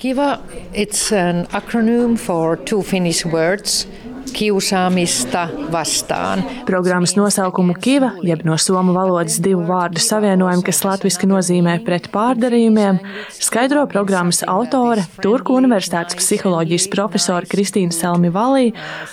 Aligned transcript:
Kiva, 0.00 0.38
it's 0.72 1.12
an 1.12 1.46
acronym 1.52 2.16
for 2.16 2.56
two 2.56 2.82
Finnish 2.82 3.26
words. 3.26 3.88
Kiusaamista 4.32 5.48
vastaan. 5.72 6.42
Programmas 6.66 7.16
nosaukumu 7.16 7.74
Kiva, 7.80 8.10
jeb 8.22 8.40
no 8.44 8.56
somu 8.56 8.94
valodas 8.96 9.36
divu 9.44 9.66
vārdu 9.68 10.00
savienojumu, 10.00 10.64
kas 10.64 10.80
latviešu 10.86 11.28
nozīmē 11.28 11.74
pret 11.84 12.08
pārdarījumiem, 12.14 13.02
skaidro 13.44 13.82
programmas 13.92 14.40
autore, 14.48 15.04
Turku 15.20 15.58
Universitātes 15.60 16.16
psiholoģijas 16.16 16.88
profesora 16.88 17.44
Kristīna 17.44 17.92
Selmi 17.92 18.32
Valī 18.32 18.70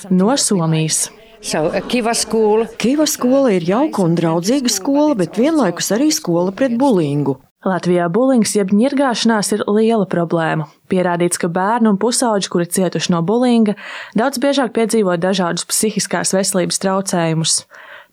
no 0.10 0.38
Somijas. 0.40 1.10
So, 1.42 1.68
Kiva 1.92 2.16
skola. 2.16 2.70
Kiva 2.80 3.10
skola 3.12 3.52
ir 3.58 3.68
jauka 3.68 4.08
un 4.08 4.16
draudzīga 4.16 4.72
skola, 4.72 5.20
bet 5.20 5.36
vienlaikus 5.36 5.92
arī 6.00 6.14
skola 6.16 6.56
pret 6.56 6.80
bulingu. 6.80 7.42
Latvijā 7.68 8.06
bulings 8.14 8.54
jeb 8.56 8.72
ņirgāšanās 8.72 9.52
ir 9.58 9.66
liela 9.68 10.08
problēma. 10.08 10.70
Pierādīts, 10.92 11.40
ka 11.42 11.50
bērni 11.52 11.92
un 11.92 12.00
pusauģi, 12.00 12.48
kuri 12.54 12.70
cietuši 12.78 13.12
no 13.12 13.20
bulinga, 13.28 13.76
daudz 14.16 14.40
biežāk 14.44 14.72
piedzīvo 14.78 15.18
dažādus 15.20 15.68
psihiskās 15.68 16.32
veselības 16.38 16.80
traucējumus. 16.84 17.60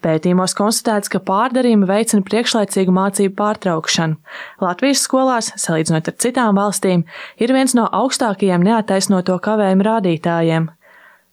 Pētījumos 0.04 0.52
konstatēts, 0.58 1.08
ka 1.08 1.22
pārdarījumi 1.24 1.86
veicina 1.88 2.26
priekšlaicīgu 2.26 2.92
mācību 2.92 3.36
pārtraukšanu. 3.38 4.18
Latvijas 4.60 5.04
skolās, 5.06 5.52
salīdzinot 5.60 6.10
ar 6.10 6.16
citām 6.20 6.58
valstīm, 6.60 7.06
ir 7.40 7.54
viens 7.56 7.72
no 7.78 7.86
augstākajiem 7.88 8.66
neataisnoto 8.66 9.38
kavējumu 9.46 9.86
rādītājiem. 9.86 10.68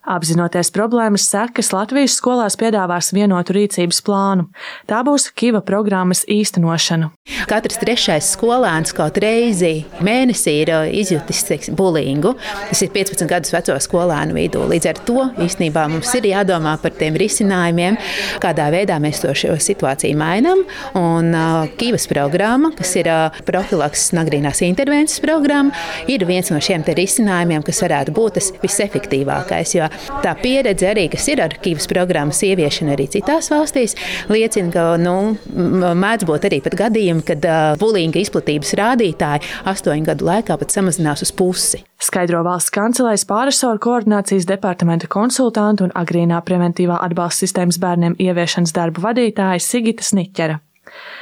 Apzinoties 0.01 0.71
problēmas 0.73 1.27
sekas, 1.29 1.67
Latvijas 1.75 2.15
skolās 2.17 2.55
piedāvās 2.57 3.11
vienotu 3.13 3.53
rīcības 3.53 3.99
plānu. 4.01 4.47
Tā 4.89 5.03
būs 5.05 5.27
Kiva 5.37 5.59
programmas 5.61 6.23
īstenošana. 6.25 7.11
Katrs 7.45 7.77
trešais 7.83 8.31
skolēns 8.33 8.95
kaut 8.97 9.19
reizi 9.21 9.83
mēnesī 10.01 10.55
ir 10.63 10.71
izjutis 10.97 11.43
teiksim, 11.45 11.75
bulingu. 11.77 12.31
Tas 12.71 12.81
ir 12.81 12.89
15 12.95 13.29
gadus 13.29 13.53
veco 13.53 13.75
skolēnu 13.85 14.33
vidū. 14.39 14.63
Līdz 14.71 14.87
ar 14.89 15.03
to 15.05 15.27
īstenībā 15.45 15.85
mums 15.93 16.09
ir 16.17 16.31
jādomā 16.31 16.73
par 16.81 16.97
tiem 16.97 17.21
risinājumiem, 17.21 17.99
kādā 18.41 18.71
veidā 18.73 18.97
mēs 19.03 19.21
to 19.21 19.35
situāciju 19.37 20.17
mainām. 20.17 20.65
Un 20.97 21.29
uh, 21.29 21.69
Kivas 21.77 22.09
programma, 22.09 22.73
kas 22.73 22.95
ir 22.97 23.11
uh, 23.11 23.29
profilakses 23.45 24.15
un 24.15 24.23
agrīnās 24.25 24.65
intervences 24.65 25.21
programma, 25.21 25.77
ir 26.09 26.25
viens 26.25 26.49
no 26.49 26.57
šiem 26.57 26.89
risinājumiem, 26.89 27.61
kas 27.69 27.85
varētu 27.85 28.17
būt 28.17 28.39
tas 28.39 28.51
visefektīvākais. 28.65 29.77
Jo 29.77 29.90
tā 30.23 30.33
pieredze 30.41 30.89
arī, 30.91 31.07
kas 31.11 31.27
ir 31.31 31.41
ar 31.43 31.55
Kīvas 31.61 31.87
programmas 31.91 32.41
ieviešanu 32.45 32.95
arī 32.95 33.07
citās 33.11 33.51
valstīs, 33.53 33.95
liecina, 34.31 34.71
ka 34.73 34.85
nu, 35.01 35.15
mēdz 35.51 36.27
būt 36.29 36.47
arī 36.49 36.61
gadījumi, 36.65 37.25
kad 37.27 37.45
uh, 37.47 37.59
bulinga 37.81 38.21
izplatības 38.21 38.73
rādītāji 38.79 39.45
astoņu 39.71 40.07
gadu 40.09 40.27
laikā 40.29 40.57
pat 40.61 40.73
samazinās 40.73 41.25
uz 41.25 41.33
pusi. 41.35 41.83
Skaidro 42.01 42.41
valsts 42.47 42.73
kancelēs 42.73 43.27
pārisoru 43.29 43.81
koordinācijas 43.83 44.47
departamenta 44.49 45.09
konsultantu 45.11 45.85
un 45.85 45.95
agrīnā 45.97 46.41
preventīvā 46.47 46.97
atbalsta 47.05 47.45
sistēmas 47.45 47.77
bērniem 47.81 48.17
ieviešanas 48.17 48.73
darbu 48.73 49.05
vadītāja 49.05 49.61
Sigita 49.61 50.05
Sniķera. 50.07 50.57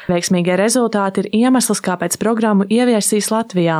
Veiksmīgie 0.09 0.55
rezultāti 0.57 1.23
ir 1.23 1.29
iemesls, 1.43 1.81
kāpēc 1.85 2.17
programmu 2.21 2.65
ieviesīs 2.71 3.29
Latvijā. 3.33 3.77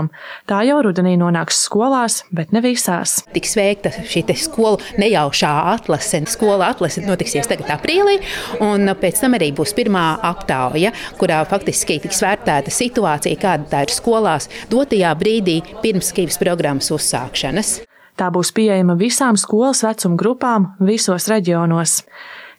Tā 0.49 0.61
jau 0.67 0.79
rudenī 0.85 1.15
nonāks 1.17 1.63
skolās, 1.65 2.21
bet 2.35 2.53
ne 2.53 2.61
visās. 2.63 3.19
Tiks 3.33 3.55
veikta 3.57 3.91
šī 4.05 4.25
skolu 4.37 4.77
nejaušā 5.01 5.51
atlase. 5.73 6.21
Skola 6.29 6.69
atlase 6.73 7.01
notiksies 7.05 7.49
tagad 7.49 7.71
aprīlī, 7.79 8.19
un 8.61 8.93
pēc 9.01 9.23
tam 9.23 9.37
arī 9.39 9.51
būs 9.57 9.73
pirmā 9.77 10.05
aptauja, 10.29 10.93
kurā 11.17 11.41
faktiski 11.49 11.99
tiks 12.03 12.21
vērtēta 12.25 12.73
situācija, 12.73 13.39
kāda 13.41 13.69
tā 13.73 13.85
ir 13.87 13.93
skolās 13.93 14.49
dotajā 14.71 15.13
brīdī 15.19 15.61
pirms 15.83 16.13
Kīvas 16.15 16.39
programmas 16.41 16.91
uzsākšanas. 16.93 17.79
Tā 18.19 18.27
būs 18.35 18.51
pieejama 18.51 18.97
visām 18.99 19.37
skolas 19.39 19.79
vecuma 19.85 20.19
grupām 20.19 20.65
visos 20.83 21.29
reģionos. 21.31 22.01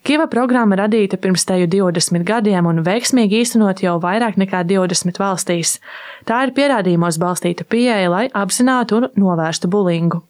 Kiva 0.01 0.25
programma 0.33 0.79
radīta 0.81 1.19
pirms 1.21 1.45
teju 1.45 1.67
20 1.69 2.25
gadiem 2.25 2.67
un 2.71 2.81
veiksmīgi 2.87 3.43
īstenot 3.43 3.83
jau 3.85 3.99
vairāk 4.01 4.39
nekā 4.41 4.63
20 4.65 5.21
valstīs. 5.21 5.75
Tā 6.25 6.41
ir 6.47 6.55
pierādījumos 6.57 7.21
balstīta 7.21 7.69
pieeja, 7.69 8.09
lai 8.09 8.25
apzinātu 8.33 9.03
un 9.03 9.11
novērstu 9.21 9.69
bulingu. 9.69 10.23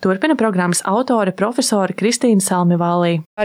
Turpina 0.00 0.34
programmas 0.36 0.82
autore 0.88 1.32
profesore 1.36 1.92
Kristīna 1.96 2.40
Salmivālī. 2.40 3.20
Uh, 3.40 3.44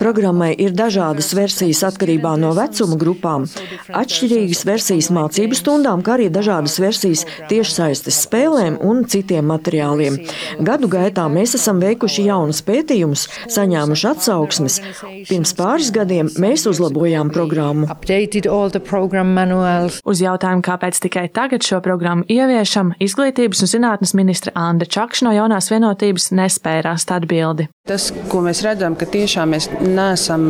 Programmai 0.00 0.50
ir 0.58 0.74
dažādas 0.76 1.28
versijas 1.36 1.82
atkarībā 1.86 2.32
no 2.40 2.50
vecuma 2.56 2.98
grupām, 3.00 3.46
atšķirīgas 4.00 4.64
versijas 4.68 5.10
mācību 5.14 5.58
stundām, 5.58 6.02
kā 6.06 6.16
arī 6.16 6.28
dažādas 6.32 6.78
versijas 6.82 7.24
tiešsaistes 7.50 8.20
spēlēm 8.26 8.78
un 8.84 9.04
citiem 9.10 9.46
materiāliem. 9.50 10.18
Gadu 10.66 10.90
gaitā 10.92 11.26
mēs 11.32 11.56
esam 11.58 11.80
veikuši 11.82 12.26
jaunus 12.28 12.62
pētījumus, 12.66 13.26
saņēmuši 13.54 14.08
atsauksmes. 14.12 14.80
Pirms 15.30 15.54
pāris 15.58 15.92
gadiem 15.94 16.30
mēs 16.42 16.66
uzlabojām 16.70 17.30
programmu. 17.34 17.86
Uz 20.06 20.22
jautājumu, 20.22 20.64
kāpēc 20.66 21.00
tikai 21.06 21.26
tagad 21.32 21.66
šo 21.66 21.80
programmu 21.86 22.26
ieviešam, 22.32 22.92
izglītības 23.02 23.62
un 23.62 23.70
zinātnes 23.70 24.16
ministra 24.18 24.52
Anna 24.58 24.88
Čakša 24.96 25.28
no 25.28 25.34
jaunās 25.36 25.70
vienotības 25.70 26.32
nespēja 26.34 26.88
rast 26.90 27.12
atbildi. 27.14 27.68
Tas, 27.86 28.08
ko 28.26 28.40
mēs 28.42 28.64
redzam, 28.66 28.96
ka 28.98 29.06
tiešām 29.06 29.52
mēs 29.54 29.68
neesam 29.78 30.46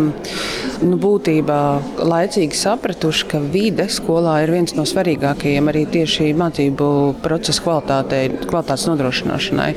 nu, 0.80 0.96
būtībā 0.96 1.58
laicīgi 2.00 2.56
sapratuši, 2.56 3.26
ka 3.28 3.40
vide 3.52 3.84
skolā 3.92 4.38
ir 4.46 4.54
viens 4.54 4.72
no 4.78 4.86
svarīgākajiem 4.88 5.68
arī 5.68 5.82
tieši 5.92 6.30
mācību 6.40 6.88
procesa 7.20 7.60
kvalitātei, 7.66 8.22
kvalitātes 8.46 8.86
nodrošināšanai. 8.88 9.68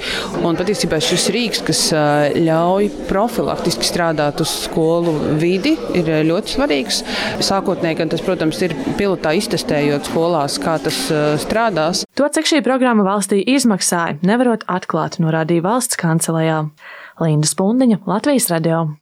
Un 0.48 0.60
patiesībā 0.60 1.02
šis 1.04 1.28
rīks, 1.36 1.64
kas 1.68 1.82
ļauj 2.40 2.88
profilaktiski 3.12 3.90
strādāt 3.92 4.40
uz 4.46 4.56
skolu 4.64 5.18
vidi, 5.42 5.76
ir 6.00 6.14
ļoti 6.30 6.56
svarīgs. 6.56 7.02
Sākotnēji, 7.44 8.00
gan 8.00 8.16
tas, 8.16 8.24
protams, 8.24 8.64
ir 8.64 8.78
pilotā 8.96 9.36
iztestējot 9.36 10.08
skolās, 10.08 10.56
kā 10.64 10.78
tas 10.88 11.04
strādās. 11.50 12.06
To, 12.18 12.30
cik 12.30 12.48
šī 12.50 12.62
programma 12.66 13.06
valstī 13.08 13.42
izmaksāja, 13.56 14.20
nevarot 14.26 14.66
atklāt, 14.70 15.20
norādīja 15.24 15.66
valsts 15.66 16.00
kancelējā. 16.00 16.64
Linda 17.20 17.50
Spundiņa, 17.50 18.04
Latvijas 18.08 18.50
radio. 18.54 18.90